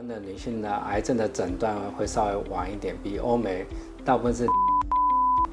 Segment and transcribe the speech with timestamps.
[0.00, 3.66] 湾的女性呢，癌症的诊断会稍微晚一点，比欧美
[4.02, 4.46] 大部分是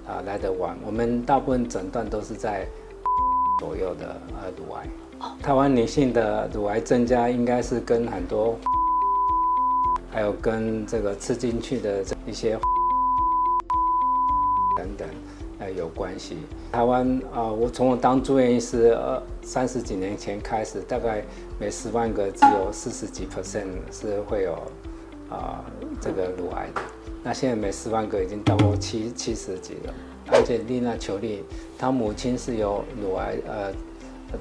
[0.08, 0.78] 啊来得晚。
[0.86, 2.66] 我们大部分诊断都是在
[3.60, 4.88] 左右的呃乳癌。
[5.44, 8.58] 台湾女性的乳癌增加，应该是跟很多
[10.10, 12.58] 还有跟这个吃进去的一些
[14.78, 15.06] 等等
[15.60, 16.38] 呃有关系。
[16.72, 21.24] 台湾啊，我从我当住院医师呃三十几年前开始，大概
[21.60, 24.54] 每十万个只有四十几 percent 是会有
[25.30, 25.64] 啊
[26.02, 26.82] 这个乳癌的。
[27.24, 29.94] 那现在每十万个已经到过七七十几了。
[30.30, 31.44] 而且丽娜·裘丽，
[31.78, 33.74] 她母亲是有乳癌呃。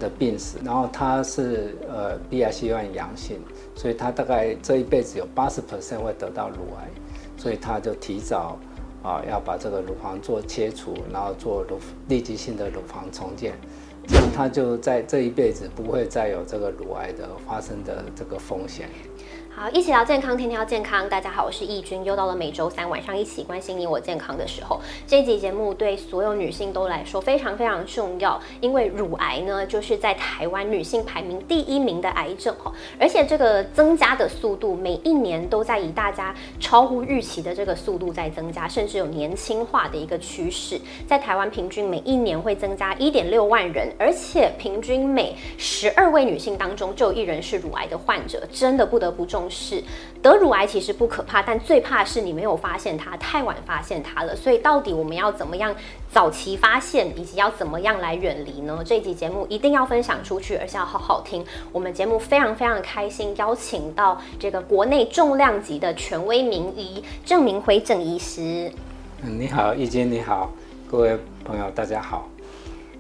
[0.01, 3.39] 的病史，然后他是呃 BRCA 阳性，
[3.77, 6.89] 所以他大概这一辈子有八十 percent 会得到乳癌，
[7.37, 8.59] 所以他就提早
[9.07, 11.79] 啊要把这个乳房做切除，然后做乳
[12.09, 13.55] 立即性的乳房重建，
[14.09, 18.89] 这样他就在这一辈子不会再有这个乳癌的发生的这个风险。
[19.59, 21.09] 好，一起聊健康，天天要健康。
[21.09, 24.79] 大家好，我是易君，又到了每周三晚上一起关心你我健康的时候。
[25.07, 40.79] 这一集节目对所有女性都来说非常非常重要，因为乳癌呢，就是在台湾女性排名第一名的癌症哈，而且这个增加的速度每一年都在以大家超乎预期的这个速度在增加，甚至有年轻化的一个趋势。
[41.07, 49.46] 在台湾平均每一年会增加一点六万人，而且平均每十二位女性当中就有一人是乳癌的患者，真的不得不重。
[49.49, 49.83] 是
[50.23, 54.35] 得乳癌其实不可怕，但最怕是你没有发现它，太晚发现它了。
[54.35, 55.75] 所以到底我们要怎么样
[56.11, 58.83] 早期发现，以及要怎么样来远离呢？
[58.85, 61.45] 这一集节目一定要分享出去，而且要好好听。
[61.73, 68.73] 我们节目非常非常开心，邀请到这个国内重量级的权威名医郑明辉郑医师。
[69.23, 70.51] 嗯，你好，易经你好，
[70.91, 72.29] 各位朋友大家好，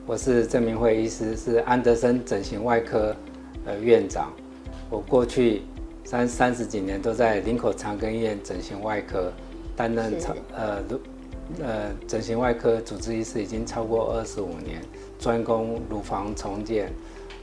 [0.06, 3.14] 我是郑明辉医师，是安德森整形外科
[3.64, 4.32] 呃院长。
[4.88, 5.62] 我过去。
[6.06, 9.32] 三三十几年都在林口长庚医院整形外科
[9.74, 11.00] 担任长呃乳
[11.60, 14.80] 呃整形外科主治医师，已经超过二十五年，
[15.18, 16.92] 专攻乳房重建。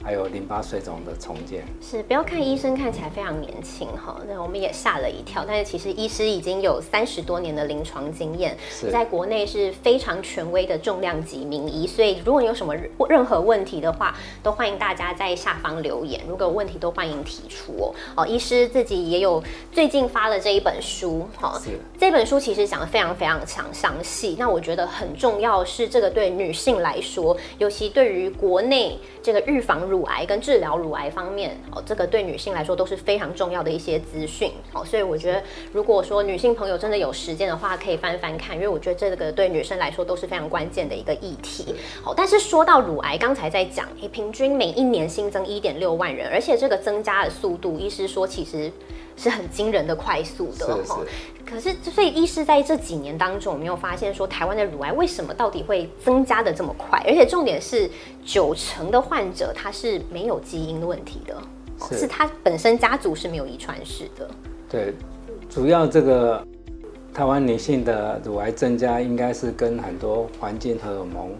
[0.03, 5.45] 还有淋巴水肿的重建是，不要看医生看起来非常年轻哈，那我们也吓了一跳。
[5.47, 8.57] 但是其实医师已经有三十多年的临床经验，
[8.91, 11.87] 在国内是非常权威的重量级名医。
[11.87, 12.75] 所以如果你有什么
[13.07, 14.13] 任何问题的话，
[14.43, 16.19] 都欢迎大家在下方留言。
[16.27, 17.95] 如果有问题都欢迎提出哦。
[18.17, 21.57] 哦，医师自己也有最近发了这一本书哈，
[21.97, 24.35] 这本书其实讲的非常非常详详细。
[24.37, 29.92] 那我觉得很重要是这个对女性来说，尤其对于国内这个预防。
[29.93, 41.75] 乳癌跟治疗乳癌方面，哦，这个对女性来说都是非常重要的一些资讯，哦，所以我觉得如果说女性朋友真的有时间的话，可以翻翻看，因为我觉得这个对女生来说都是非常关键的一个议题。
[42.01, 48.71] 好，但是说到乳癌，刚才在讲，诶，平均每一年新增一点六万人，而且这个增加的速度，医师说其实。
[49.15, 50.99] 是很惊人的快速的哈，
[51.45, 57.01] 可是所以医师在这几年当中，有没有发现说台湾的乳癌为什么到底会增加的这么快？
[57.05, 57.89] 而且重点是
[58.25, 61.41] 九成的患者他是没有基因的问题的，
[61.97, 64.29] 是他本身家族是没有遗传史的。
[64.69, 64.93] 对，
[65.49, 66.45] 主要这个
[67.13, 71.31] 台湾女性的乳癌增加，应该是跟很多环境荷尔蒙，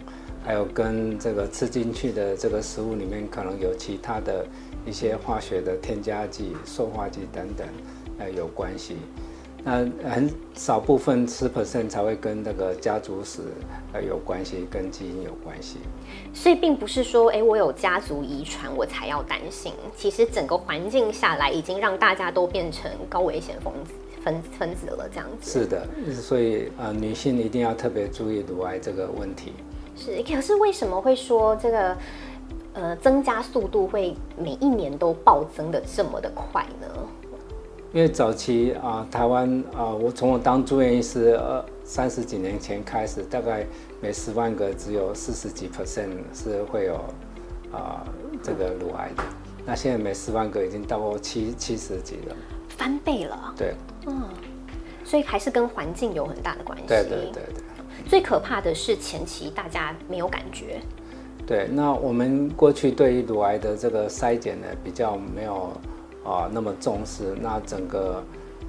[0.44, 4.44] 还有跟这个吃进去的这个食物里面可能有其他的。
[4.86, 7.66] 一些化学的添加剂、塑化剂等等，
[8.18, 8.96] 呃，有关系。
[9.64, 13.40] 那很少部分十 percent 才会跟那个家族史
[13.94, 15.78] 呃有关系，跟基因有关系。
[16.34, 19.72] 所以并不是说，哎，我有家族遗传我才要担心。
[19.96, 25.50] 其实整个环境下来，已经让大家都变成高危险分子分分子了，这样子。
[25.50, 29.54] 是的，所以呃，女性一定要特别注意乳癌这个问题。
[29.96, 31.96] 是，可是为什么会说这个？
[32.76, 36.88] 呃，增加速度会每一年都暴增的这么的快呢？
[37.92, 43.64] 因为早期啊，台湾啊，我从我当住院医师呃三十几年前开始，大概
[44.00, 46.96] 每十万个只有四十几 percent 是会有
[47.70, 48.04] 啊
[48.42, 49.22] 这个乳癌的。
[49.64, 52.34] 那现在每十万个已经到过七七十几了，
[52.70, 53.54] 翻倍了。
[53.56, 53.74] 对，
[54.08, 54.28] 嗯，
[55.04, 56.84] 所以还是跟环境有很大的关系。
[56.88, 57.63] 对对对对。
[58.06, 60.80] 最可怕的是前期大家没有感觉。
[61.46, 65.72] 对，那我们过去对于乳癌的这个筛检呢，比较没有
[66.24, 68.22] 啊那么重视，那整个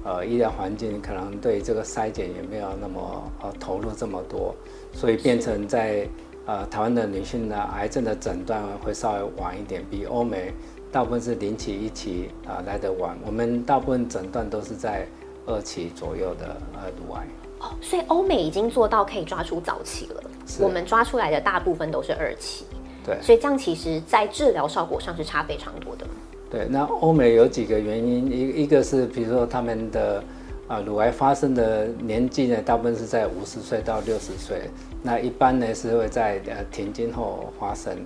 [0.04, 4.54] 呃医疗环境可能对这个筛检也没有那么呃投入这么多，
[4.92, 6.06] 所以变成在
[6.44, 10.52] 呃台湾的女性呢，癌症的诊断会稍微晚一点，比欧美
[10.92, 15.06] 大部分是零期一期啊来得晚，我们大部分诊断都是在
[15.46, 17.26] 二期左右的呃乳癌。
[17.58, 20.22] 哦，所以欧美已经做到可以抓出早期了。
[20.60, 22.64] 我们抓出来的大部分都是二期。
[23.04, 23.16] 对。
[23.22, 26.06] 所以这样其实，在治疗效果上是差非常多的。
[26.48, 30.22] 对，那欧美有几个原因，一一个是比如说他们的
[30.68, 34.70] 啊乳癌发生的年纪呢，大部分是在五十岁到六十岁，
[35.02, 37.96] 那一般呢是会在呃停经后发生。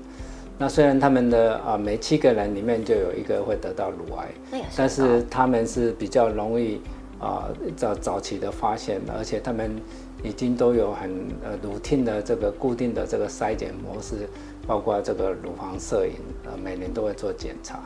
[0.56, 6.80] 那虽然他们的啊每七个人里面就有一个会得到乳癌，但是他们是比较容易
[7.20, 9.80] 啊早早期的发现，而且他们
[10.24, 11.10] 已经都有很
[11.44, 14.28] 呃笃定的这个固定的这个筛检模式，
[14.66, 16.14] 包括这个乳房摄影，
[16.44, 17.80] 呃每年都会做检查。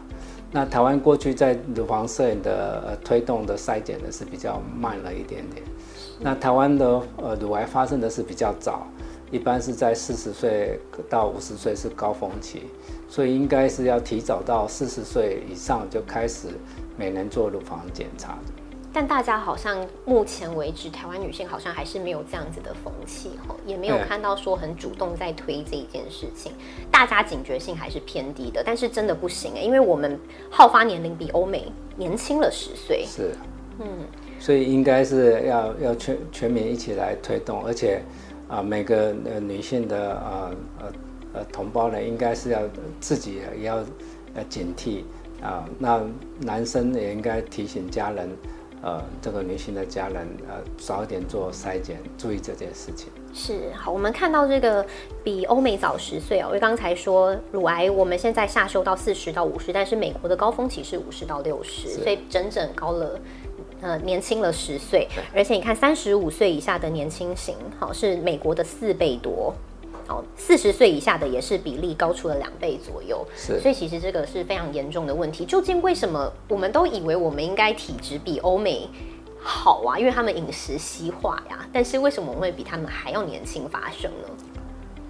[0.53, 5.63] 那台湾过去在乳房摄影的呃推动的筛检呢是比较慢了一点点，
[6.21, 8.87] 那台湾的呃乳癌发生的是比较早。
[9.33, 10.79] 一般是在四十岁
[11.09, 12.65] 到五十岁是高峰期，
[13.09, 16.49] 所以应该是要提早到四十岁以上就开始
[16.97, 18.39] 每年做乳房检查。
[18.95, 26.53] 但大家好像目前为止，台湾女性好像还是没有这样子的风气吼，也没有看到说很主动在推这一件事情，
[26.93, 28.63] 大家警觉性还是偏低的。
[28.65, 30.17] 但是真的不行哎，因为我们
[30.49, 33.05] 好发年龄比欧美年轻了十岁。
[33.05, 33.33] 是，
[33.81, 34.07] 嗯，
[34.39, 38.01] 所以应该是要要全全民一起来推动，而且。
[38.47, 40.93] 啊，每个呃女性的啊呃
[41.33, 42.61] 呃同胞呢，应该是要
[43.01, 43.77] 自己也要
[44.35, 45.03] 呃警惕
[45.43, 45.65] 啊。
[45.79, 46.03] 那
[46.43, 48.29] 男生也应该提醒家人，
[48.85, 53.09] 呃，这个女性的家人呃早一点做筛检，注意这件事情。
[53.33, 54.85] 是好，我们看到这个
[55.25, 63.19] 比欧美早十岁哦，因为刚才说乳癌我们现在下修到四十到五十，但是美国的高峰期是五十到六十，所以整整高了。
[63.81, 69.53] 呃，年轻了十岁，而且你看，三十五岁以下的年轻型，好是美国的四倍多，
[70.07, 75.45] 好，四十岁以下的也是比例高出了两倍左右，是，所以其实这个是非常严重的问题。
[75.45, 78.89] 究竟为什么我们都以为我们应该体质比欧美
[79.39, 79.99] 好啊？
[79.99, 84.29] 因为他们饮食西化呀，但是为什么我们会比他们还要年轻发生呢？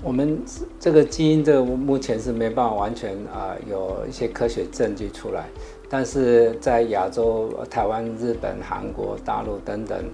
[0.02, 0.38] 我们
[0.78, 5.46] 这个基因，这个目前是没办法完全啊，有一些科学证据出来。
[5.88, 10.04] 但是在亚洲，台湾、日本、韩国、大陆等等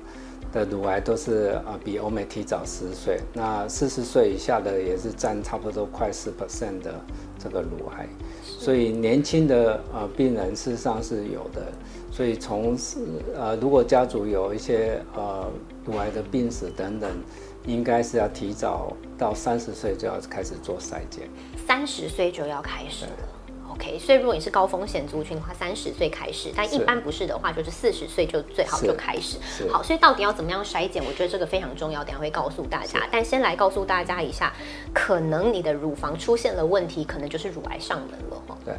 [0.53, 3.21] 的乳癌都是啊比欧美提早十岁。
[3.33, 6.95] 那四十岁以下的也是占差不多快十 percent 的
[7.39, 8.09] 这个乳癌。
[8.45, 11.63] 所以年轻的呃病人事实上是有的。
[12.13, 12.77] 所以从
[13.35, 15.49] 呃如果家族有一些呃
[15.85, 17.09] 乳癌的病史等等，
[17.67, 21.29] 应该是要提早到三十岁就要开始做筛检。
[21.67, 23.13] 三十岁就要开始了。
[23.73, 29.39] OK，所以如果你是高风险族群的话，三十岁开始；但一般不是的话，就是四十岁就最好就开始。
[29.69, 31.03] 好，所以到底要怎么样筛检？
[31.07, 33.01] 我觉得这个非常重要，等下会告诉大家。
[33.11, 34.53] 但先来告诉大家一下，
[34.93, 38.59] 可能你的乳房出现了问题，可能就是乳癌上门了哈。
[38.65, 38.75] 对。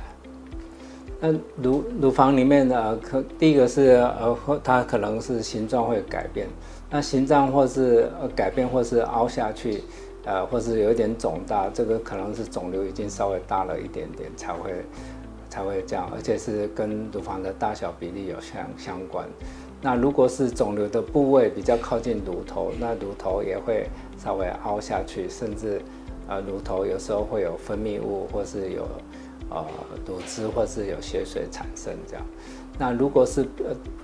[1.23, 6.47] 那乳乳房里面的，可第一个是呃，它可能是形状会改变。
[6.89, 9.83] 那形状或是呃改变，或是凹下去。
[10.23, 14.85] 呃，或是有一点肿大，这个可能是肿瘤已经稍微大了一点点，才会
[15.49, 19.27] 才会这样，而且是跟乳房的大小比例有相相关。
[19.81, 25.81] 那如果是肿瘤的部位比较靠近乳头，那乳头也会稍微凹下去，甚至
[26.27, 28.87] 呃乳头有时候会有分泌物，或是有
[29.49, 29.65] 呃
[30.05, 32.23] 乳汁，或是有血水产生这样。
[32.77, 33.43] 那如果是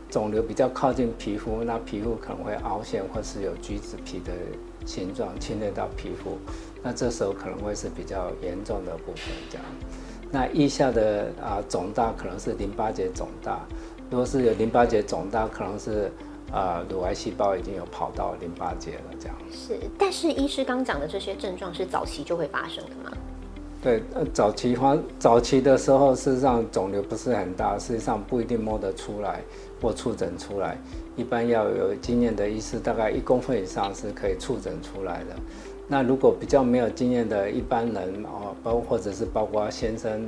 [0.10, 4.32] 肿瘤比较靠近皮肤，那皮肤可能会凹陷，或是有橘子皮的。
[4.86, 6.38] 形状侵略到皮肤，
[6.82, 9.34] 那这时候可能会是比较严重的部分。
[9.50, 9.66] 这样，
[10.32, 13.66] 那腋下的啊肿大可能是淋巴结肿大，
[14.10, 16.12] 如果是有淋巴结肿大，可能是
[16.52, 19.04] 啊乳癌细胞已经有跑到淋巴结了。
[19.20, 23.18] 这样是，但是医师刚讲的这些症状是早期就会发生的吗？
[23.80, 29.42] 对，呃，早期发早期的时候，事实上肿瘤不是很大，事实上不一定摸得出来
[29.82, 30.78] 或触诊出来。
[31.16, 35.36] 一般要有经验的医师，大概一公分以上是可以触诊出来的。
[35.88, 40.22] 那如果比较没有经验的一般人哦，包或者是包括先生、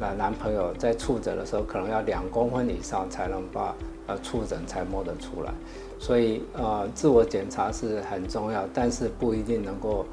[0.00, 3.74] 那男朋友在触诊的时候，可能要两公分以上才能把
[4.06, 5.52] 呃触诊才摸得出来。
[5.98, 10.06] 所以呃，自我检查是很重要，但是不一定能够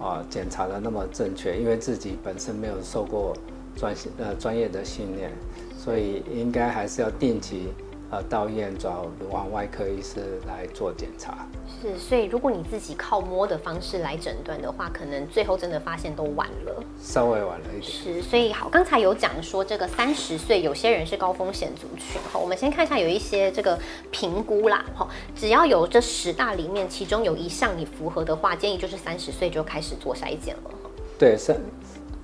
[0.00, 3.34] 啊检查的那么正确，因为自己本身没有受过
[3.76, 5.30] 专呃专业的训练，
[5.78, 7.68] 所以应该还是要定期。
[8.08, 11.46] 呃，到医院找乳房外科医师来做检查。
[11.82, 17.82] 是，所以如果你自己靠摸的方式来诊断的话，可能最后真的发现都晚了，稍微晚了一点。
[17.82, 22.20] 是，所以好，刚才有讲说这个三十岁有些人是高风险族群。
[22.32, 23.76] 好，我们先看一下有一些这个
[24.12, 24.84] 评估啦。
[24.94, 30.70] 哈，只要有这十大里面其中有一项你符合的话，建议就是三十岁就开始做筛检了。
[31.18, 31.56] 对，三。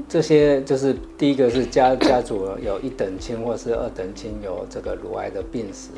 [0.08, 5.90] 这些就是第一个是家家族有一等亲或是二等亲有这个乳癌的病史，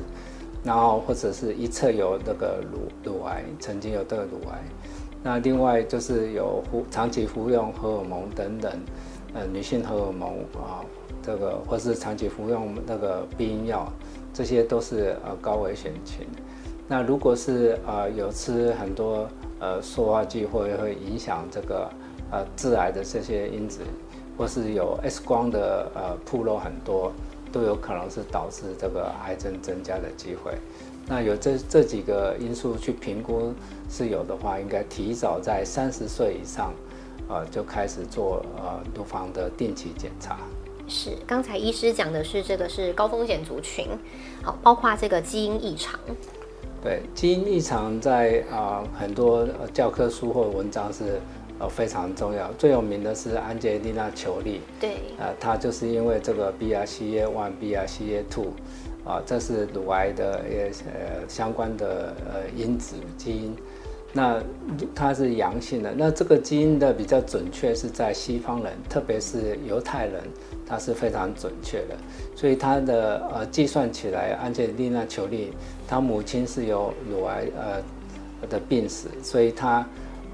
[0.63, 4.63] 然后或者是一侧有那个乳乳癌，曾经有这个乳癌，
[5.23, 8.73] 那另外就是有服长期服用荷尔蒙等等，
[9.33, 10.85] 呃女性荷尔蒙啊，
[11.23, 13.91] 这个或是长期服用那个避孕药，
[14.33, 16.27] 这些都是呃高危险群。
[16.87, 19.27] 那如果是呃有吃很多
[19.59, 21.91] 呃塑化剂，会会影响这个
[22.35, 23.83] 呃致癌的这些因子，
[24.37, 27.13] 或是有 X 光的呃铺露很多，
[27.53, 30.53] 都有可能是导致这个癌症增加的机会。
[31.07, 33.53] 那有这这几个因素去评估
[33.89, 36.73] 是有的话，应该提早在三十岁以上，
[37.29, 40.39] 呃就开始做呃乳房的定期检查。
[40.89, 43.87] 是，刚才医师讲的是这个是高风险族群，
[44.43, 46.01] 好，包括这个基因异常。
[46.83, 51.21] 对，基因异常在啊很多教科书或文章是
[51.59, 52.53] 呃非常重要。
[52.55, 58.47] 最有名的是安吉丽娜·裘丽，对，呃，她就是因为这个 BRCA1、BRCA2，
[59.05, 63.55] 啊，这是乳癌的也呃相关的呃因子基因。
[64.17, 64.41] 那
[64.95, 70.23] 它是阳性的，那这个基因的比较准确是在西方人，特别是犹太人，
[70.65, 71.97] 它是非常准确的。
[72.37, 75.53] 所以它的呃计算起来，安吉丽娜·裘丽，
[75.89, 79.85] 她母亲是有乳癌呃的病史，所以她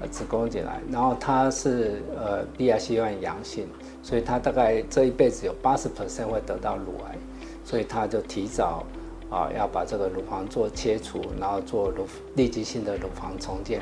[0.07, 3.67] 子宫颈癌，然后她是呃 BRCA1 阳性，
[4.01, 7.17] 所以她大概这一辈子有八十 percent 会得到乳癌，
[7.63, 8.83] 所以她就提早。
[9.31, 12.05] 啊，要把这个乳房做切除，然后做乳
[12.35, 13.79] 立即性的乳房重建，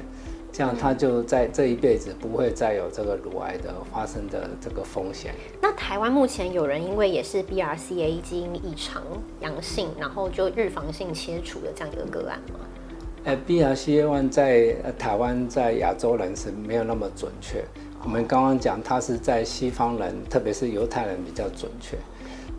[0.51, 5.33] 这样他就在这一辈子不会再有这个乳癌的发生的这个风险。
[5.59, 9.01] 那台湾目前有人因为也是 BRCA 基因异常
[9.41, 12.59] 阳性，然后就预防性切除的这样一个个案吗？
[13.25, 17.63] 呃，BRCA1 在台湾在亚洲人是没有那么准确。
[18.01, 21.97] 我们刚刚讲，它是在西方人，特别是犹太人比较准确。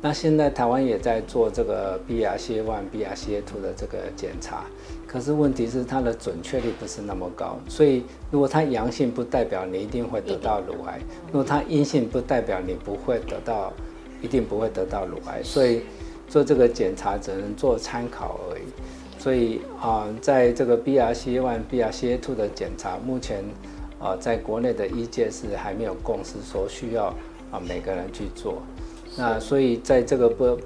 [0.02, 4.64] 那现在台湾也在做这个 BRCA1、BRCA2 的这个检查，
[5.06, 13.72] 可是问题是它的准确率不是那么高，所以如果它阳性，不代表你一定会得到乳癌；如果它阴性，不代表你不会得到，
[14.22, 15.42] 一定不会得到乳癌。
[15.42, 15.82] 所以
[16.28, 18.62] 做这个检查只能做参考而已。
[19.20, 23.44] 所以啊，在这个 BRCA1、BRCA2 的检查，目前
[23.98, 27.14] 啊，在国内的医界是还没有共识说需要
[27.50, 28.62] 啊每个人去做。
[29.18, 30.58] 那所以在这个不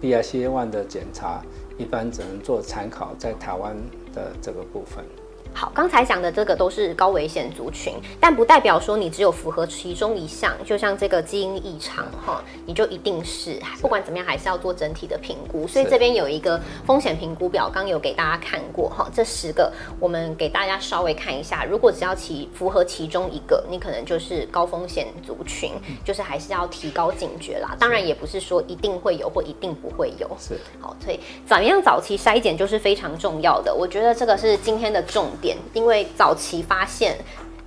[0.00, 1.40] B R C A one 的检查，
[1.78, 3.76] 一般只能做参考，在台湾
[4.12, 5.04] 的这个部分。
[5.52, 13.60] 好，刚才讲的这个都是高危险族群，但不代表说你只有符合其中一项，就像这个基因异常哈，你就一定是。
[13.82, 15.66] 不管怎么样，还是要做整体的评估。
[15.66, 19.10] 所以这边有一个风险评估表，刚有给大家看过哈。
[19.12, 25.72] 这十个我们给大家稍微看一下，如果只要其符合其中一个，你可能就是高风险族群，
[26.04, 27.76] 就是还是要提高警觉啦。
[27.78, 30.30] 当然也不是说一定会有或一定不会有。
[30.38, 30.58] 是。
[30.80, 33.74] 好，所以怎么样早期筛检就是非常重要的。
[33.74, 35.28] 我觉得这个是今天的重。
[35.40, 37.16] 点，因为早期发现，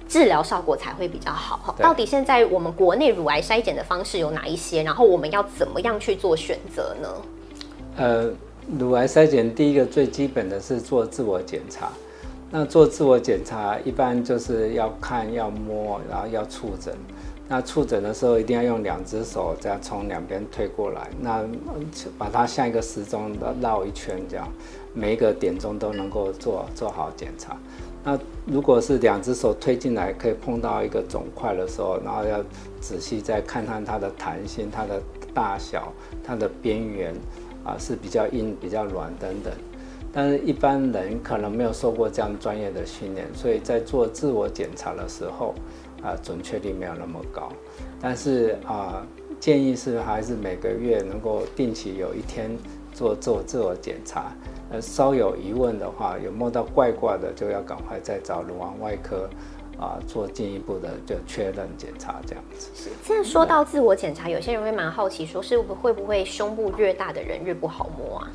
[0.07, 1.75] 治疗效果才会比较好。
[1.79, 4.83] 到底现在我们国内乳癌筛检的方式有哪一些？
[4.83, 7.09] 然后我们要怎么样去做选择呢？
[7.97, 8.31] 呃，
[8.79, 11.89] 乳癌筛检第一个最基本的是做自我检查。
[12.55, 16.95] 那做自我检查一般就是要看、要摸，然后要触诊。
[17.47, 21.43] 那触诊的时候一定要用两只手这样从两边推过来，那
[22.17, 24.47] 把它像一个时钟绕一圈这样。
[24.93, 27.57] 每一个点钟都能够做做好检查。
[28.03, 32.43] 那如果是两只手推进来，可以碰到一个肿块的时候，然后要
[32.81, 35.01] 仔细再看看它的弹性、它的
[35.33, 37.13] 大小、它的边缘
[37.63, 39.53] 啊是比较硬、比较软等等。
[40.11, 45.55] 但是一般人可能没有受过这样专业的训练，所以在做自我检查的时候
[46.03, 47.49] 啊，准确率没有那么高。
[47.99, 49.03] 但是啊，
[49.39, 52.51] 建议是还是每个月能够定期有一天
[52.93, 54.31] 做做自我检查。
[54.71, 59.29] 呃，稍有疑问的话，有摸到怪怪的，就要赶快再找乳房外科
[59.77, 62.69] 啊，做进一步的就确认检查这样子。
[63.03, 68.31] 现在说到自我检查，有些人会蛮好奇，说是不会不会胸部越大的人越不好摸啊？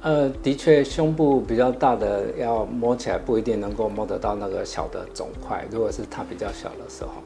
[0.00, 5.64] 呃，的确，胸部比较大的要摸起来不一定能够摸得到那个小的肿块。
[5.70, 7.22] 如果是它比较小的时候，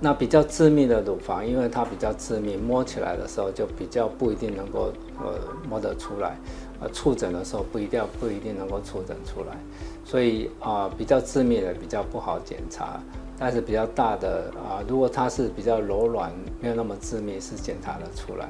[0.00, 5.38] 那比较致密的乳房，因为它比较致密，摸起来的时候就比较不一定能够呃
[5.68, 6.36] 摸得出来。
[6.78, 9.56] 呃，触诊的时候不一定不一定能够触诊出来，
[10.04, 13.00] 所以啊，比较致密的比较不好检查，
[13.38, 18.46] 但是比较大的啊，如果它是比较柔软，没有那么致密，是检查得出来。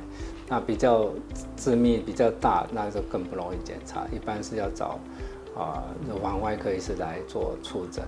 [0.48, 1.08] 那比较
[1.56, 4.98] 致密比较大，那就更不容易检查，一般是要找
[5.56, 8.04] 啊乳房外科医师来做触诊。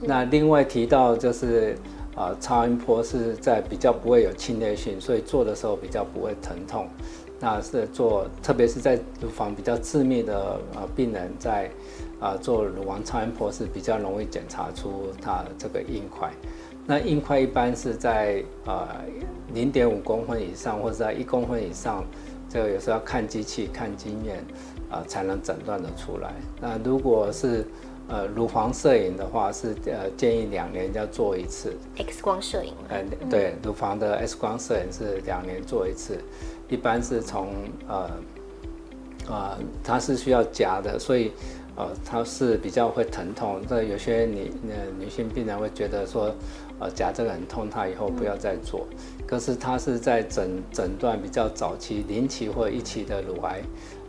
[0.00, 1.76] 那另外提到就是
[2.14, 6.88] 啊，超音波是在比较不会有侵略性，所以做的时候比较不会疼痛。
[7.42, 11.70] 那是做，特别是在乳房比较致密的呃病人，在
[12.20, 16.30] 啊做乳房超音波是比较容易检查出它这个硬块。
[16.86, 18.86] 那硬块一般是在呃
[19.54, 22.04] 零点五公分以上，或者在一公分以上，
[22.48, 24.44] 这个有时候要看机器、看经验
[24.90, 26.34] 啊，才能诊断的出来。
[26.60, 27.64] 那如果是
[28.08, 31.76] 呃乳房摄影的话，是呃建议两年要做一次。
[31.96, 36.18] X 光摄影，呃，对，乳房的 X 光摄影是两年做一次，
[36.68, 37.54] 一般是从
[37.88, 38.10] 呃
[39.28, 41.32] 呃它是需要夹的，所以
[41.76, 43.60] 呃它是比较会疼痛。
[43.68, 46.34] 那有些女呃女性病人会觉得说，
[46.80, 48.86] 呃夹这个很痛，她以后不要再做。
[49.26, 53.60] 可是它是在诊诊断比较早期零期或一期的乳癌。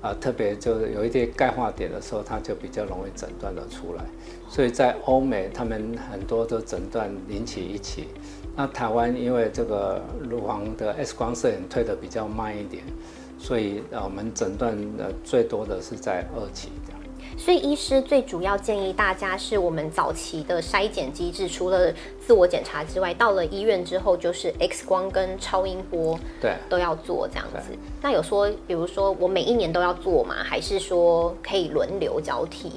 [0.02, 4.04] 啊，特别就是有一些钙化点的时候，它就比较容易诊断的出来。
[4.50, 8.08] 所以在欧美，他们很多都诊断引起一起。
[8.56, 12.84] 那台湾因为这个乳房的 X 光摄影推的比较慢一点，
[13.38, 16.70] 所以呃我们诊断的最多的是在二期。
[17.38, 27.72] 所以医师最主要建议大家是我们早期的筛检机制，除了自我检查之外，到了医院之后就是 X 光跟超音波对，都要做这样子。
[28.02, 30.36] 那有说，比如说我每一年都要做吗？
[30.44, 32.72] 还是说可以轮流交替？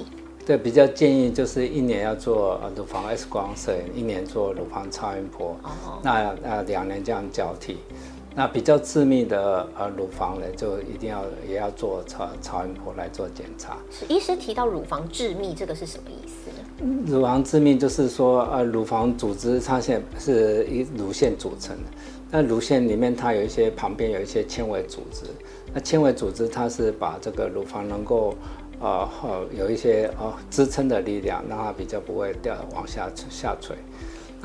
[0.45, 5.55] 对，比较建议就是一年要做呃乳房 X 光摄影，一年做乳房超音波，
[6.03, 7.77] 那呃两年这样交替。
[8.37, 13.77] 那比较致密的呃乳房呢，就一定要也要做超超音波来做检查。
[13.89, 17.03] 是医师提到乳房致密，这个是什么意思呢？
[17.07, 21.83] 乳房致密就是说，呃，乳房组织它现在是以乳腺组成的，
[22.29, 25.25] 那乳腺里面它有一些旁边有一些纤维组织，
[25.73, 28.35] 那纤维组织它是把这个乳房能够
[28.81, 33.77] 呃呃有一些呃支撑的力量，让它比较不会掉往下下垂。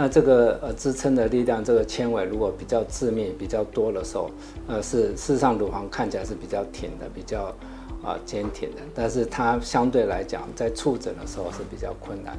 [0.00, 4.30] 那这个呃支撑的力量，这个纤维如果比较致密、比较多的时候，
[4.66, 7.54] 呃是事实上乳房看起来是比较挺的，比较
[8.02, 12.34] 啊、坚挺的，但是它相对来讲在触诊的时候是比较困难。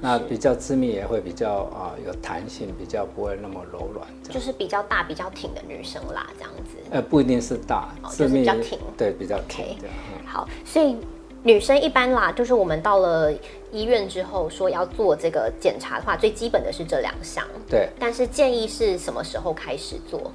[0.00, 4.06] 那比较致密也会比较啊、有弹性，比较不会那么柔软。
[4.22, 6.76] 就是比较大、比较挺的女生啦，这样子。
[6.92, 9.76] 呃不一定是大，哦就是比较挺对比较挺。
[9.82, 10.96] 嗯好，所以
[11.44, 13.32] 女生一般啦，就是我们到了
[13.72, 17.44] 医院之后说要做这个检查的话，最基本的是这两项。
[17.68, 20.30] 对，但是建议是什么时候开始做？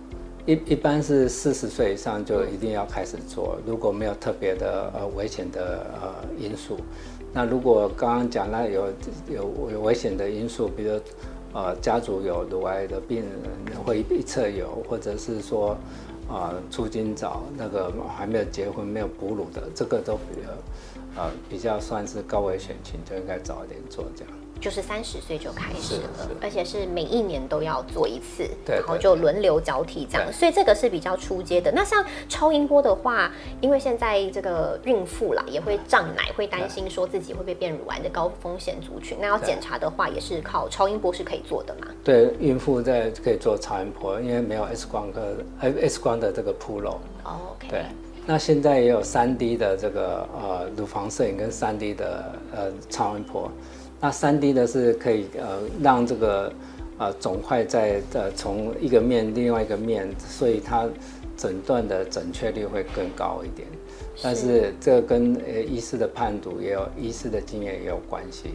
[0.46, 6.78] 一一般是四十岁以上就一定要开始做，如果没有特别的呃危险的呃因素，
[7.34, 8.88] 那如果刚刚讲那有
[9.30, 11.00] 有有危险的因素，比如
[11.54, 15.70] 呃家族有乳癌的病人会一侧有，或者是说
[16.30, 20.50] 啊、呃出经早那个还没有结婚没有哺乳的，这个都比较
[21.18, 24.34] 呃比较算是高危险群，就应该早一点做这样。
[24.60, 26.10] 就是三十岁就开始了，
[26.42, 31.72] 而且是每一年都要做一次，对然后就轮流交替这样，所以这个是比较出街的。
[31.72, 41.90] 那像超音波的话，因为现在这个孕妇啦也会胀奶，会担心说自己会不会变乳癌的高风险族群，那要检查的话也是靠超音波是可以做的嘛？
[42.04, 45.22] 对，孕妇在可以做超音波，因为没有 X 光科
[45.60, 46.90] 呃 X 光的这个铺路。
[47.24, 47.86] 哦，OK，对，
[48.30, 53.50] 那现在也有三 D 的这个呃乳房摄影跟三 D 的呃超音波。
[54.02, 56.52] 那三 D 的是可以呃让这个
[56.98, 60.86] 呃肿块在呃从一个面另外一个面，所以它
[61.38, 63.66] 诊断的准确率会更高一点。
[64.22, 68.50] 但是这个跟呃医师的判读也有医师的经验也有关系，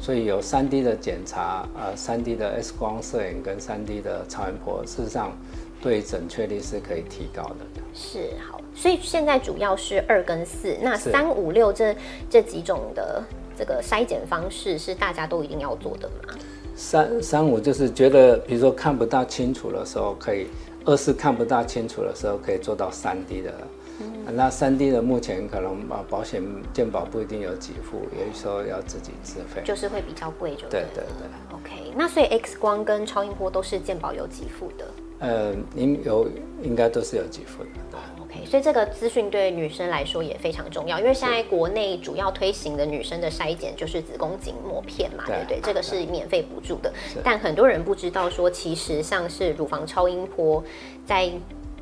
[0.00, 5.32] 所以有三 D 的检查，呃三 D 的 X 光摄影跟三 D 的超音波，事实上
[5.80, 7.64] 对准确率是可以提高的。
[7.94, 8.18] 是
[8.50, 11.94] 好，所以现在主要是二跟四，那是三五六这
[12.28, 13.22] 这几种的
[13.56, 16.34] 这个筛检方式是大家都一定要做的吗？
[16.76, 20.48] 三三五就是觉得，比如说看不大清楚的时候，可以
[20.84, 23.52] 二是看不大清楚的时候，可以做到三 D 的。
[24.00, 29.62] 嗯那三 D 的目前可能啊，保险健保不一定有给付，有时候要自己自费。
[29.64, 31.56] 就是会比较贵就对对对。
[31.56, 34.86] OK，那所以 X 光跟超音波都是健保有给付的。
[35.20, 36.28] 呃，您有
[36.60, 37.70] 应该都是有给付的。
[37.92, 38.00] 对
[38.34, 45.60] OK，所以这个资讯对女生来说也非常重要，因为现在国内主要推行的女生的筛检就是子宫颈膜片嘛，对对不对？
[45.62, 46.92] 这个是免费补助的，
[47.22, 50.62] 但很多人不知道说，其实像是乳房超音波
[51.06, 51.30] 在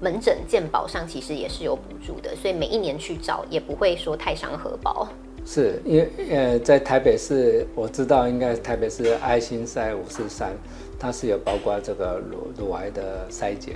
[0.00, 5.06] 门诊健保上其实也是有补助的，所以每一年去找也不会说太伤荷包。
[5.44, 10.52] 是因为呃，在台北市我知道应该台北市爱心赛五四三，
[11.00, 13.74] 它是有包括这个乳乳癌的筛检。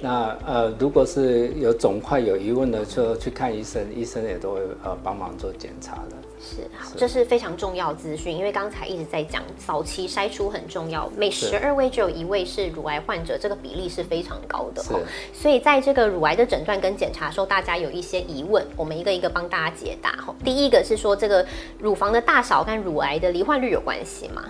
[0.00, 6.16] 那呃，如果是有肿块有疑问的，就去看医生，医生也都会呃帮忙做检查的。
[6.42, 15.00] 是好，这是非常重要资讯，因为刚才一直在讲早期筛出很重要，每十二位就有一位是乳癌患者，这个比例是非常高的是哦。
[15.34, 20.34] 所以在这个乳癌的诊断跟检查的时候，大家有一些疑问，我们一个一个帮大家解答哈。
[20.42, 21.44] 第一个是说这个
[21.78, 24.42] 乳房的大小跟乳癌的罹患率有关系吗？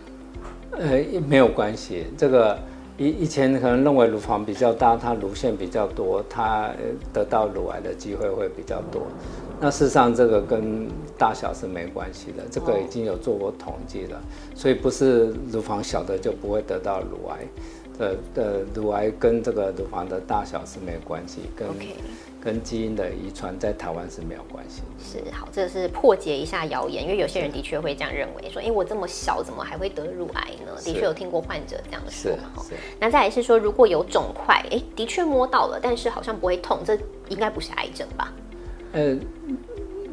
[0.78, 2.56] 呃，没有关系，这个
[3.00, 6.70] 以以前可能认为乳房比较大，它乳腺比较多，它
[7.14, 9.06] 得到乳癌的机会会比较多。
[9.58, 10.86] 那事实上这个跟
[11.16, 14.20] 大小是没关系的，这个已经有做过统计了，
[14.54, 17.38] 所以不是乳房小的就不会得到乳癌。
[17.98, 21.66] 呃呃，乳癌跟这个乳房的大小是没关系，跟
[22.40, 24.82] 跟基因的遗传在台湾是没有关系。
[24.98, 30.72] 是好，这是破解一下谣言，因为有些人的确会这样认为，说，哎，我这么小，怎么还会得乳癌呢？
[30.84, 32.32] 的确有听过患者这样说。
[32.62, 32.74] 是。
[32.98, 36.96] 那再来是说，如果有肿块，哎，的确摸到了，但是好像不会痛，这
[37.28, 38.32] 应该不是癌症吧？
[38.92, 39.16] 呃。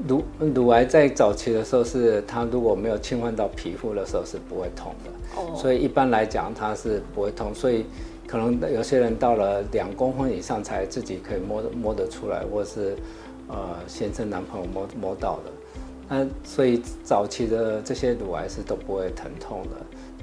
[0.08, 7.84] 乳乳癌在早期的时候，是它如果没有侵犯到皮肤的时候是不会痛的，哦，所以一般来讲它是不会痛，所以
[8.28, 12.98] 可能有些人到了两公分以上才自己可以摸摸得出来，或是
[13.48, 15.52] 呃先生男朋友摸摸到的，
[16.10, 19.78] 那所以早期的这些乳癌是都不会疼痛的。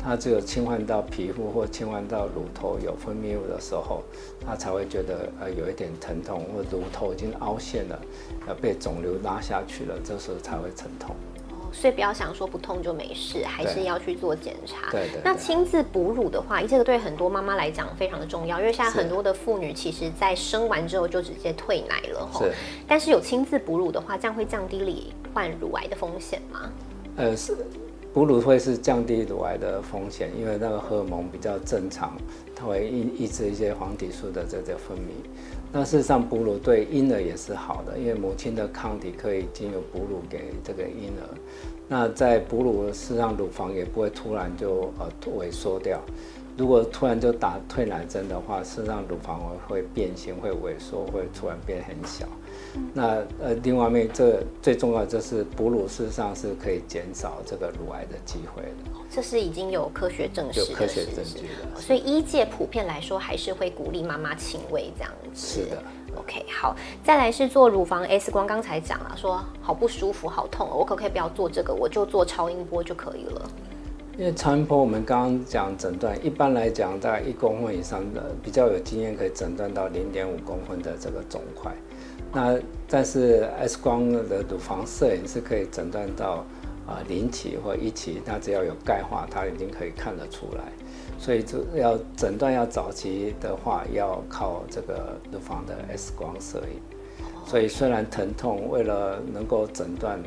[0.06, 4.02] 它只有侵犯到皮肤或侵犯到乳头有分泌物的时候，
[4.44, 7.98] 它才会觉得呃有一点疼痛，或乳头已经凹陷了，
[8.46, 11.16] 呃被肿瘤拉下去了，这时候才会疼痛。
[11.74, 14.90] 哦，所以不要想说不痛就没事，还是要去做检查。
[14.90, 15.20] 对对。
[15.24, 22.40] 那亲自哺乳的话，这个对很多妈妈来讲非常的重要，因为现在很多的妇女其实在生完之后就直接退奶了哈。
[22.44, 22.52] 是。
[22.86, 26.70] 但是有亲自哺乳的话，这样会降低罹患乳癌的风险吗？
[27.16, 27.56] 呃是。
[28.12, 32.16] 哺乳会是降低乳癌的风险，因为那个荷尔蒙比较正常，
[32.54, 35.10] 它会抑抑制一些黄体素的这个分泌。
[35.76, 41.26] 那事实上，哺乳对婴儿也是好的，因为母亲的抗体可以经由哺乳给这个婴儿。
[41.88, 46.00] 那在哺乳事实上，乳房也不会突然就呃萎缩掉。
[46.56, 52.24] 如果突然就打退奶针的话，事实上乳房会变形、会萎缩、会突然变很小。
[52.92, 58.90] 那呃，另外面这最重要就是哺乳，事实上是可以减少这个乳癌的机会的。
[59.10, 61.80] 这是已经有科学证实的，有科学证据的。
[61.80, 65.46] 所以医界普遍来说，还是会鼓励妈妈亲喂这样子。
[65.46, 65.82] 是的。
[66.16, 73.50] OK，好，再来是做乳房 X 光，刚才讲了，说好不舒服、好痛，我可不可以不要做这个，我就做超音波就可以了？
[74.16, 81.74] 因为超音波我们刚刚讲诊断，一般来讲在一公分以上的比较有经验，可以诊断到零点五公分的这个肿块。
[82.34, 86.44] 那但是 X 光的乳房摄影是可以诊断到
[86.84, 90.72] 啊零期或一期，那只要有钙化，它已经可以看得出来。
[91.16, 96.80] 所以就要诊断要早期的话，要靠这个乳房的 X 光摄影。
[97.46, 100.18] 所以虽然疼痛，为了能够诊断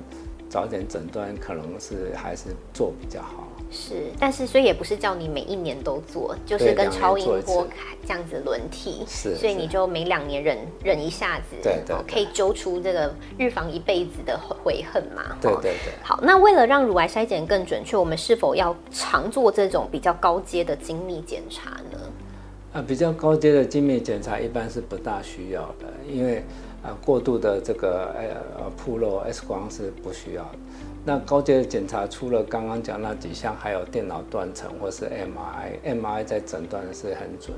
[0.50, 3.46] 早点诊断，可能是还是做比较好。
[3.69, 7.67] 是，但是所以也不是叫你每一年都做，就是跟超音波
[8.06, 9.03] 这样子轮替。
[9.08, 15.38] 是，所以你就每两年忍忍一下子，对对，可以揪出这个预防一辈子的悔恨嘛。
[15.41, 15.93] 对对对。
[16.01, 21.99] 好，那为了让乳癌筛检更准确，我们是否要常做这种比较高阶的精密检查呢？
[22.73, 26.43] 啊，比较高阶的精密检查一般是不大需要的，因为
[26.84, 30.49] 啊过度的这个呃呃铺露 X 光是不需要的。
[31.08, 37.56] 那高阶的检查除了刚刚讲那几项，还有电脑断层或是 MRI，MRI 在诊断是很准。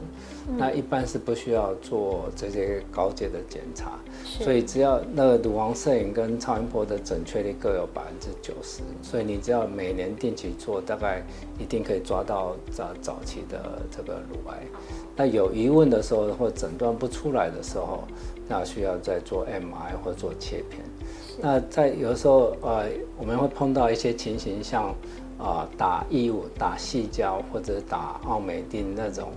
[0.56, 11.24] 那一般是不需要做这些高阶的检查，所以只要那个乳房摄影跟超音波的准确率各有百分之九十，所以你只要每年定期做，大概
[11.58, 14.60] 一定可以抓到早早期的这个乳癌。
[15.16, 18.04] 那有疑问的时候或诊断不出来的时候，
[18.48, 20.84] 那需要再做 MRI 或做切片。
[21.42, 22.86] 那在有的时候，呃，
[23.18, 24.94] 我们会碰到一些情形，像
[25.38, 29.32] 啊打异物、打细胶或者打奥美定那种，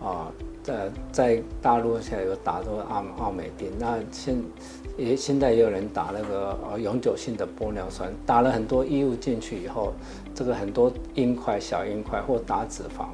[0.00, 0.30] 啊，
[0.62, 3.70] 在在大陆现在有打这个奥奥美定。
[3.78, 4.40] 那现
[4.96, 9.92] 也现在也有人打那个呃永久性的玻尿酸，打了很多异物进去以后，
[10.34, 13.06] 这个很多硬块、小硬块或打脂肪。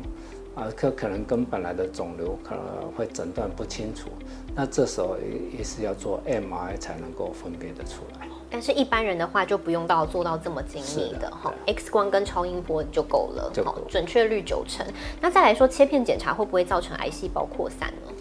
[0.52, 4.10] 啊，可可能跟本来的肿瘤可能会诊断不清楚，
[4.54, 8.26] 那这时候也也是要做 MRI 才能够分别的出来。
[8.50, 13.52] 但是，一般人的话就不用到做到这么精密的哈，X 光跟超音波就够了，
[13.88, 14.84] 准确率九成。
[15.20, 18.12] 那再来说，切片检查会不会造成癌细胞扩散呢？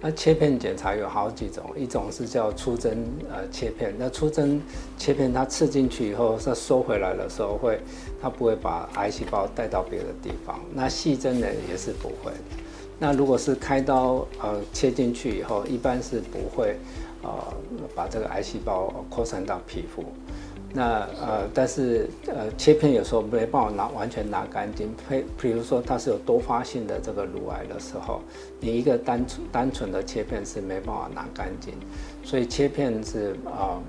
[0.00, 3.94] 那切片检查有好几种，一种是叫出针呃切片。
[3.96, 4.60] 那出针
[4.98, 7.80] 切片，它刺进去以后，它收回来的时候会，
[8.20, 10.60] 它不会把癌细胞带到别的地方。
[10.74, 12.32] 那细针呢也是不会。
[12.98, 16.76] 那如果是开刀呃切进去以后，一般是不会
[17.22, 17.30] 呃
[17.94, 20.04] 把这个癌细胞扩散到皮肤。
[20.72, 24.94] 那呃，但是呃，切片有时候没办法拿完全拿干净。
[25.08, 28.20] 譬比如说它是有多发性的这个乳癌的时候，
[28.60, 31.72] 你一个单纯单纯的切片是没办法拿干净，
[32.22, 33.80] 所以切片是啊，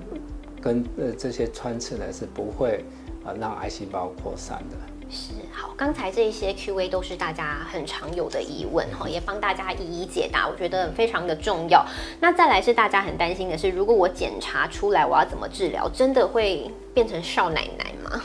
[0.62, 2.82] 跟呃这些穿刺呢是不会
[3.22, 4.76] 啊让癌细胞扩散的。
[5.10, 11.84] 是好，刚才这些 Q&A 都是大家很常有的疑问哈，也帮大家一一解答，我觉得非常的重要。
[12.20, 15.88] 那再来是大家很担心的是，如果我检查出来，我要怎么治疗？
[15.88, 18.22] 真的会变成少奶奶吗？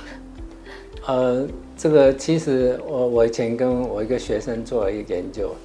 [1.07, 5.55] 呃，这个其实我我以前跟我一个学生做了一个研究，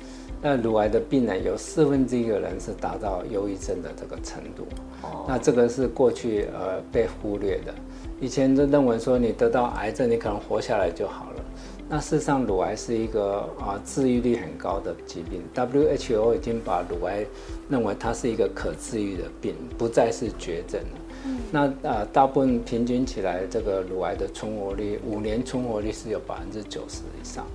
[0.40, 4.66] 那乳癌的病人有四分之一的人是达到忧郁症的这个程度，
[5.02, 7.74] 哦，那这个是过去呃被忽略的。
[8.20, 11.44] 以前都认为说你得到癌症，你可能活下来就好了。
[11.90, 15.42] 那事实上，乳癌是一个啊治愈率很高的疾病。
[15.54, 17.24] WHO 已经把乳癌
[17.70, 20.98] 认为它是一个可治愈的病，不再是绝症了。
[21.24, 21.38] 嗯。
[21.50, 27.46] 那啊，大部分平均起来，这个乳癌的存活率，五年存活率是有百分之九十以上。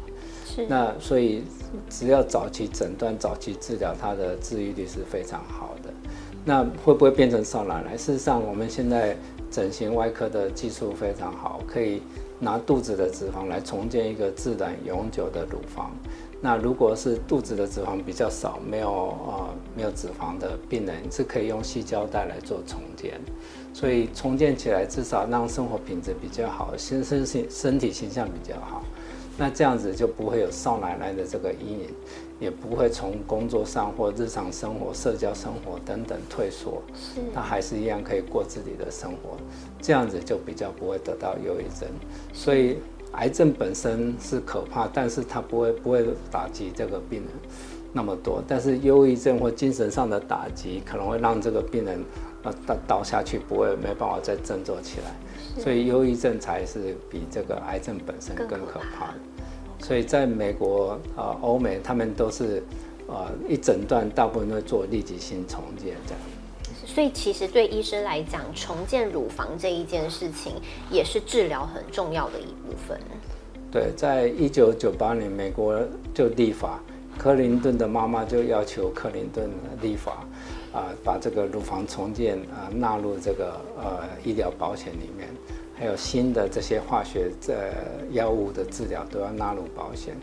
[0.47, 0.65] 是。
[0.67, 1.43] 那所以，
[1.89, 5.93] 只要早期诊断、早期治疗，它的治愈率是非常好的。
[6.43, 7.95] 那会不会变成少奶奶？
[7.95, 9.15] 事实上，我们现在。
[9.53, 12.01] 整形外科的技术非常好，可以
[12.39, 15.91] 拿肚子的脂肪来重建一个自然永久的乳房。
[16.41, 23.21] 那如果是肚子的脂肪比较少，没有呃没有脂肪的病人，是可以用细胶带来做重建。
[23.75, 28.83] 所以重建起来至少让生活品质比较好，身身身身体形象比较好。
[29.37, 31.89] 那这样子就不会有少奶奶的这个阴影。
[32.39, 39.37] 也不会从工作上或日常生活、社交生活等等退缩，是，他还是一样可以过自己的生活，
[39.81, 41.87] 这样子就比较不会得到忧郁症。
[42.33, 42.77] 所以
[43.13, 47.29] 癌症本身是可怕，但是它不会不会打击这个病人
[47.93, 48.43] 那么多。
[48.47, 52.03] 但是忧郁症或精神上的打击可能会让这个病人
[52.41, 55.15] 呃倒倒下去，不会没办法再振作起来。
[55.61, 59.19] 所以忧郁症才是比这个癌症本身更可怕的。
[59.83, 62.63] 所以在美国啊、欧美，他们都是，
[63.05, 66.21] 呃，一整段大部分都做立即性重建这样。
[66.85, 70.53] 所以其实对医生来讲，重建乳房这一件事情，
[70.89, 72.97] 也是治疗很重要的一部分。
[73.69, 75.77] 对，在一九九八年，美国
[76.13, 76.79] 就立法，
[77.17, 79.49] 克林顿的妈妈就要求克林顿
[79.81, 80.25] 立法，
[80.71, 85.27] 啊，把这个乳房重建啊纳入这个呃医疗保险里面。
[85.83, 87.55] 还有新的这些化学呃
[88.11, 90.15] 药物的治疗都要纳入保险，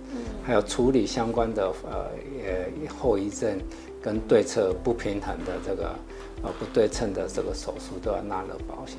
[0.43, 2.07] 还有处理相关的呃
[2.47, 3.61] 呃后遗症
[4.01, 5.95] 跟对策不平衡的这个
[6.43, 8.97] 呃不对称的这个手术都要纳入保险。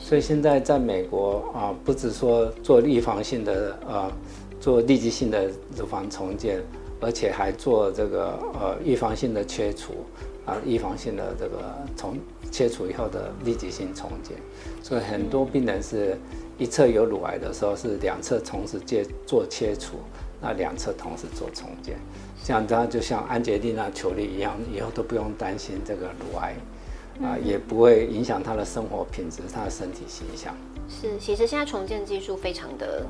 [0.00, 4.10] 所以现在在美国啊，不止说做预防性的呃
[4.58, 6.60] 做立即性的乳房重建，
[7.00, 9.92] 而且还做这个呃预防性的切除
[10.46, 12.16] 啊预防性的这个重。
[12.52, 14.36] 切除以后的立即性重建，
[14.82, 16.18] 所以很多病人是
[16.58, 19.98] 一侧有乳癌的时候是两侧同时接做切除，
[20.42, 21.96] 那两侧同时做重建，
[22.42, 26.56] 这样他就像安杰丽娜·裘丽一样，以后都不用担心这个乳癌，
[27.22, 30.52] 啊，也不会影响他的生活品质、他的身体形象。
[30.88, 33.06] 是，其实现在重建技术非常的。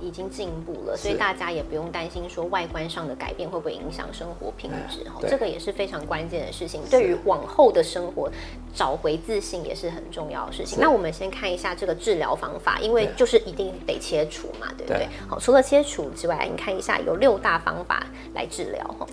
[0.00, 6.80] 已经进步了，所以大家也不用担心说外观上的改变会不会影响生活品质哈，这个也是非常关键的事情。
[6.90, 8.30] 对于往后的生活
[8.74, 10.78] 找回自信也是很重要的事情。
[10.80, 15.08] 那我们先看一下这个治疗方法，因为就是一定得切除嘛，对不对？
[15.28, 19.06] 好，除了切除之外，你看一下有六大方法来治疗哈。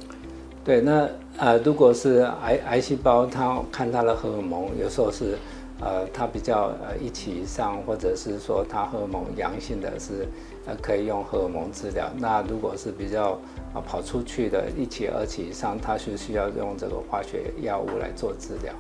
[0.64, 5.38] 对，那呃，如果是癌癌细胞，它看它的荷尔蒙，有时候是
[5.80, 10.28] 呃，它比较呃一起上，或者是说它荷尔蒙阳性的是。
[10.66, 12.10] 呃，可以用荷尔蒙治疗。
[12.18, 13.40] 那如果是比较
[13.74, 18.74] 啊跑出去的一期、二期以上，它是需要用这个化学药物来做治疗。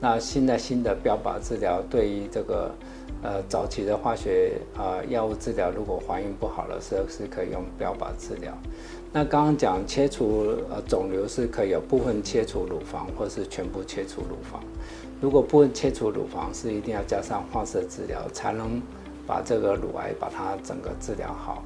[0.00, 2.70] 那现在新的标靶治疗对于这个
[3.22, 8.56] 呃早期的化学啊药物治疗，如果反应不好的时候，是可以用标靶治疗。
[9.12, 14.62] 那刚刚讲切除呃肿瘤是可以有部分切除乳房，或是全部切除乳房。
[15.20, 18.80] 如果部分切除乳房，是一定要加上放射治疗才能。
[19.28, 21.62] 把这个乳癌把它整个治疗好，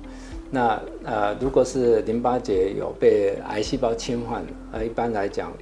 [0.51, 5.53] 那呃，如果是淋巴结有被癌细胞侵犯，呃，一般来讲，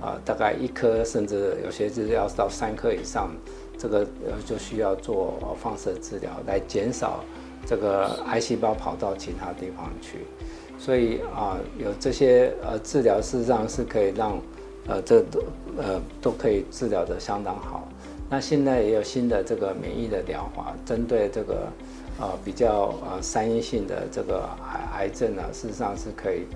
[0.00, 3.30] 啊，大概一颗甚至有些是要到三颗以上，
[3.76, 7.22] 这个呃就需要做放射治疗来减少
[7.66, 10.20] 这个癌细胞跑到其他地方去。
[10.78, 14.40] 所以啊，有这些呃治疗，事实上是可以让
[14.88, 15.44] 呃这都
[15.76, 17.86] 呃都可以治疗的相当好。
[18.30, 21.66] 那现在也有新的这个免疫的疗法，针对这个
[22.20, 26.46] 呃比较呃三阴性的这个癌癌症呢，事实上是可以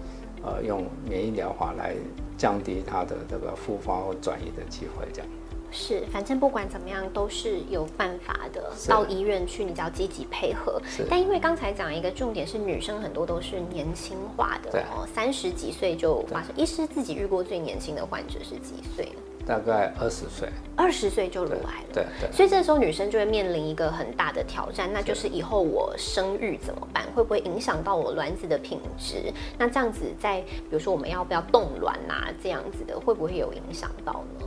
[0.45, 1.97] 呃用免疫疗法来
[2.39, 5.05] 降低它的这个复发或转移的机会。
[5.13, 5.29] 这样
[5.73, 8.71] 是，反正不管怎么样都是有办法的。
[8.87, 10.81] 到医院去，你只要积极配合。
[11.11, 16.53] 但因为刚才讲一个重点是，女生很多都是年轻化的哦，三十几岁就发生。
[16.55, 19.09] 医师自己遇过最年轻的患者是几岁？
[19.47, 21.89] 大概二十岁，二十岁就乳癌了。
[21.93, 22.33] 对对。
[22.33, 27.05] 所以这时候女生就会面临一个很大的挑战，那就是以后我生育怎么办？
[27.15, 29.33] 会不会影响到我卵子的品质？
[29.59, 32.29] 那这样子在比如说我们要不要冻卵啊？
[32.43, 34.47] 这样子的会不会有影响到呢？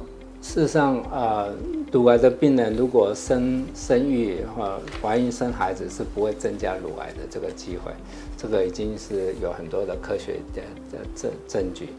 [0.57, 1.53] 事实上，呃，
[1.91, 7.91] 乳癌的病人如果生生育或怀孕生孩子，是不会增加乳癌的这个机会。
[8.35, 11.89] 这个已经是有很多的科学的的证证据。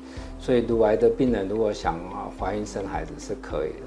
[0.40, 3.86] 所以，乳癌的病人如果想啊怀孕生孩子是可以的，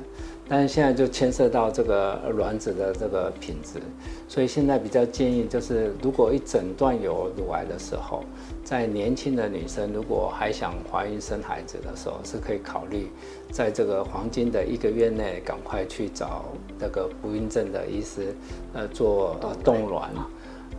[0.51, 3.79] 但是现在就牵涉到这个卵子的这个品质。
[4.27, 8.25] 所以现在比较建议就是，如果一诊断有乳癌的时候，
[8.61, 13.09] 在年轻的女生如果还想怀孕生孩子的时候，是可以考虑
[13.49, 16.43] 在这个黄金的一个月内赶快去找
[16.77, 18.35] 那个不孕症的医师，
[18.73, 20.09] 呃，做冻卵，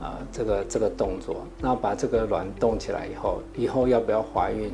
[0.02, 4.70] 啊，这个这个动作，那把这个卵冻起来以后，以后要不要怀孕，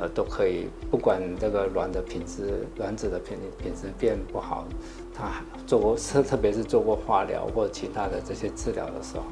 [0.00, 4.66] 呃，都可以，不管这个卵的品质，卵子的品品质变不好，
[5.14, 9.24] 他做过特特别是做过化疗或其他的这些治疗的时候。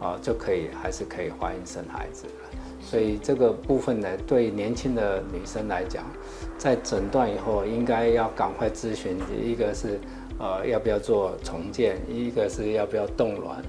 [0.00, 2.26] 啊，就可以还是可以怀孕生孩子
[2.82, 6.04] 所以这个部分呢，对年轻的女生来讲，
[6.58, 9.98] 在诊断以后，应该要赶快咨询，一个是
[10.38, 13.62] 呃要不要做重建，一个是要不要冻卵，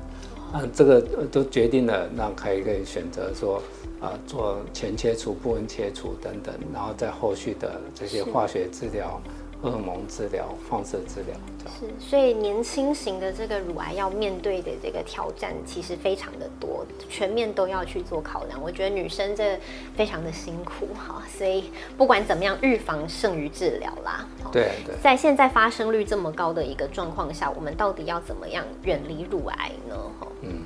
[0.51, 0.99] 啊，这个
[1.31, 3.61] 都决定了，那可以可以选择说
[3.99, 9.21] 啊做前切除、部分切除等等，然后在后续的这些化学治疗。
[9.61, 11.35] 荷尔蒙治疗、放射治疗，
[11.79, 18.61] 是，所以年轻型的这个乳癌要面对的这个挑战其实非常的多，全面都要去做考量。
[18.61, 19.57] 我觉得女生这
[19.95, 24.27] 非常的辛苦哈，所以不管怎么样，预防胜于治疗啦。
[24.51, 29.95] 对对，在现在发生率这么高的一个状况下，我们到底要怎么样远离乳癌呢？
[30.19, 30.61] 哈，嗯。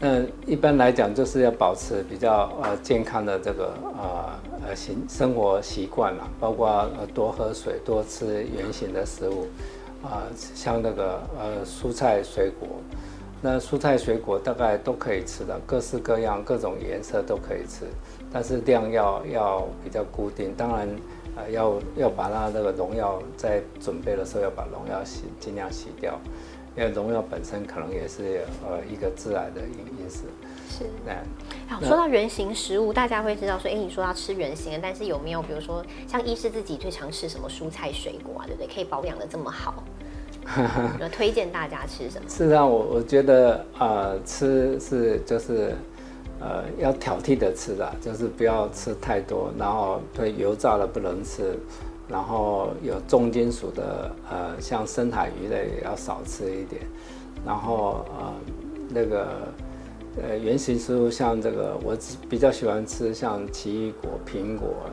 [0.00, 9.48] 那一般来讲，就是要保持比较呃健康的这个呃呃行生活习惯啦，包括呃多喝水，多吃圆形的食物，
[10.04, 10.22] 啊，
[10.54, 12.68] 像那个呃蔬菜水果，
[13.42, 17.84] 那蔬菜水果大概都可以吃的，各式各样、各种颜色都可以吃，
[18.32, 20.88] 但是量要要比较固定，当然
[21.34, 26.16] 呃要要把它那个农药在准备的时候要把农药洗尽量洗掉。
[26.78, 30.26] 因为农药本身可能也是呃一个致癌的因因素。
[30.70, 30.84] 是。
[31.04, 31.12] 那
[31.74, 38.72] 好，说到原型食物，大家会知道说，哎，你说要吃原型，但是有没有比如说像医师自己最常吃什么蔬菜水果啊，对不对？
[38.72, 39.82] 可以保养的这么好，
[41.10, 42.28] 推荐大家吃什么？
[42.28, 45.74] 事实上，我我觉得呃吃是就是
[46.38, 51.58] 呃要挑剔的吃的，就是不要吃太多，然后对油炸的不能吃。
[52.08, 56.82] 然后有重金属的，呃，像深海鱼类要少吃一点。
[57.46, 58.34] 然后呃，
[58.88, 59.28] 那个
[60.20, 61.96] 呃，原型食物像这个，我
[62.28, 64.86] 比较喜欢吃像奇异果、苹果、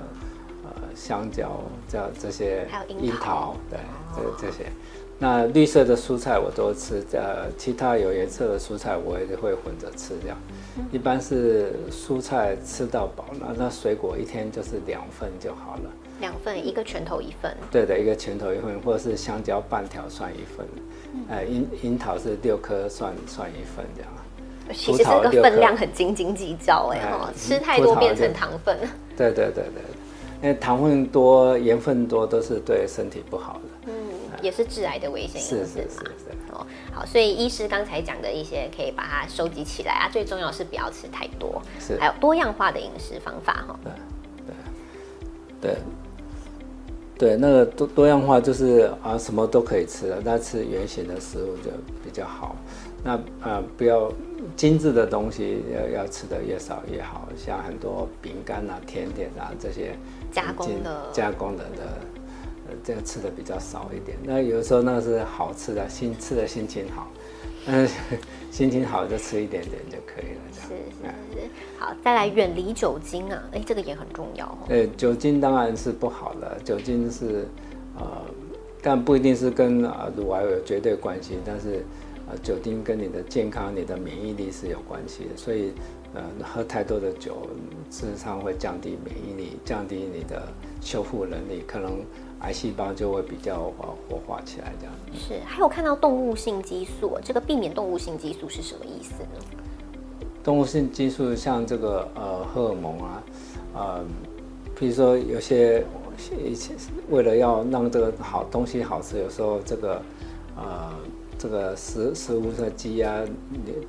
[0.64, 3.80] 呃，香蕉这样这些，还有樱桃，对，
[4.16, 4.66] 这这些。
[5.18, 10.38] 那绿色的蔬菜我都吃，呃，其他有颜色的蔬菜我也会混着吃，这样。
[10.92, 15.90] 一般是蔬菜吃到饱，那那水果一天就是两份就好了。
[16.20, 17.56] 两份，一个拳头一份。
[17.72, 20.66] 对的，一个拳头一份，或者是香蕉半条算一份，
[21.30, 24.12] 呃，樱樱桃是六颗算算一份这样。
[24.74, 28.76] 其实这个分量很斤斤计较哎哈，吃太多变成糖分。
[29.16, 29.84] 对对对对，
[30.42, 33.92] 因为糖分多、盐分多都是对身体不好的。
[33.92, 33.94] 嗯，
[34.42, 36.12] 也是致癌的危险因素嘛。
[36.52, 43.80] 哦，好，所以医师刚才讲的一些可以把它收集起来啊，最重要是不要吃太多，是还有多样化的饮食方法哈。
[43.84, 43.92] 对
[45.66, 45.78] 对
[47.18, 47.38] 对。
[47.38, 51.72] 那个多多样化就是啊，什么都可以吃的，那吃圆形的食物就
[52.04, 52.56] 比较好。
[53.04, 54.12] 那啊，不要
[54.56, 59.96] 精致的东西要要吃的越少越好，像很多饼干啊、甜点啊这些
[60.32, 61.84] 加工的加工的的，
[62.68, 64.18] 呃，这样吃的比较少一点。
[64.24, 67.08] 那有时候那是好吃的，心吃的心情好。
[67.68, 67.90] 嗯，
[68.52, 70.42] 心情好就吃一点点就可以了。
[70.54, 71.50] 是是是，
[71.80, 74.58] 好，再来远离酒精啊，哎，这个也很重要哦。
[74.70, 77.48] 呃，酒精当然是不好的，酒精是
[77.98, 78.06] 呃，
[78.82, 81.84] 但不一定是跟啊乳癌有绝对关系，但是
[82.30, 85.74] 呃，酒精跟你的健康、你的免疫力是有关系的，所以
[86.14, 87.48] 呃，喝太多的酒，
[87.90, 90.48] 事实上会降低免疫力，降低你的
[90.82, 92.00] 修复能力，可能。
[92.42, 95.40] 癌细胞就会比较呃活化起来，这样是。
[95.46, 99.40] 还有看到动物性激素，这个避免动物性激素是什么意思呢？
[100.44, 103.24] 动物性激素像这个呃荷尔蒙啊，
[103.74, 104.06] 呃，
[104.78, 105.84] 比如说有些
[107.10, 110.02] 为了要让这个好东西好吃，有时候这个
[110.56, 110.94] 呃
[111.40, 113.22] 这个食食物的鸡啊、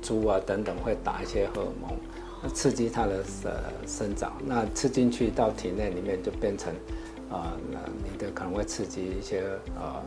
[0.01, 3.51] 猪啊等等会打一些荷尔蒙，刺激它的呃
[3.85, 6.73] 生长，那吃进去到体内里面就变成。
[7.29, 9.43] 啊，那你的可能会刺激一些
[9.75, 10.03] 呃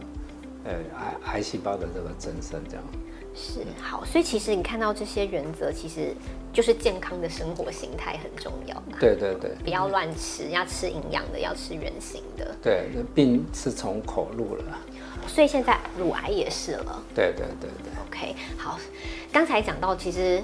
[0.65, 2.85] 呃癌癌细胞的这个增生，这样。
[3.33, 6.13] 是好，所以其实你看到这些原则，其实
[6.53, 8.83] 就是健康的生活形态很重要。
[8.99, 12.55] 对对对，不要乱吃，要吃营养的，要吃原形的。
[12.61, 14.65] 对，病是从口入了。
[15.29, 17.03] 所以现在乳癌也是了。
[17.15, 17.93] 对对对对。
[18.09, 18.81] OK，好，
[19.33, 20.43] 刚才讲到，其实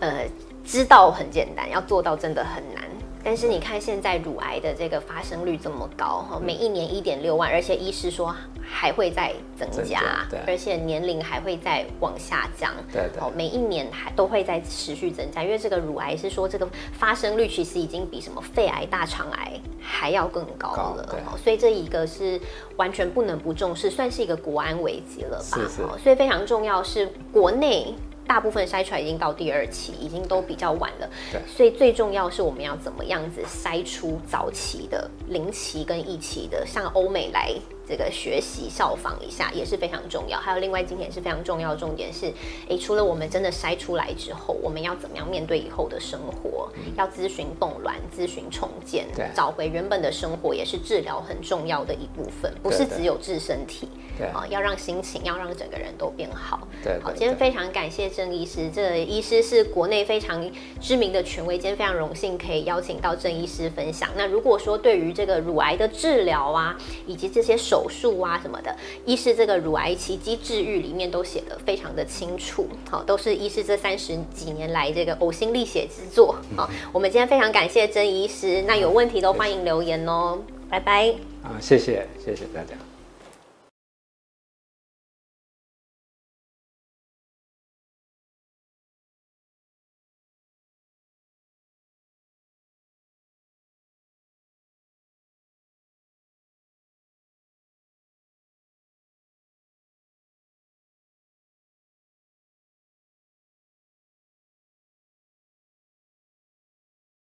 [0.00, 0.26] 呃，
[0.64, 2.84] 知道很简单，要做到真的很难。
[3.26, 21.04] 但是你看现在乳癌的这个发生率这么高哈，每一年一点六万，而且医师说还会再增加，而且年龄还会再往下降，对对，每一年还都会在持续增加，因为这个乳癌是说这个发生率其实已经比什么肺癌、大肠癌还要更高了，
[21.42, 22.40] 所以这一个是
[22.76, 25.58] 完全不能不重视，算是一个国安危机了吧？
[25.58, 27.92] 是是，所以非常重要是国内。
[28.26, 31.08] 大部分筛出来已经到第二期，已经都比较晚了。
[31.32, 37.54] 对，所以最重要是我们要怎么样子筛出早期的、零期跟一期的，像欧美来。
[37.88, 40.38] 这个学习效仿一下也是非常重要。
[40.38, 42.32] 还有另外今天是非常重要的重点是，
[42.68, 46.68] 诶，除了我们真的筛出来之后，我们要怎么样面对以后的生活？
[46.96, 52.52] 要咨询动乱，咨询重建，找回原本的生活，也是治疗很重要的一部分。
[52.62, 56.66] 不是只有治身体，对啊，要让心情，要让整个人都变好。
[56.82, 64.10] 对，好，今天非常感谢郑医师，这医师是国内非常知名的权威，今天非常荣幸可以邀请到郑医师分享。
[64.16, 66.76] 那如果说对于这个乳癌的治疗啊，
[67.06, 68.74] 以及这些手手术啊什么的，
[69.04, 76.36] 医师这个乳癌奇迹治愈里面都写的非常的清楚，好，都是医师这三十几年来这个呕心沥血之作。
[76.56, 80.38] 好，我们今天非常感谢曾医师，那有问题都欢迎留言哦，
[80.70, 81.10] 拜拜。
[81.42, 82.95] 啊，谢谢，谢谢大家。